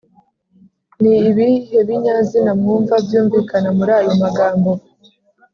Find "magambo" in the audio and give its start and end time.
4.21-4.71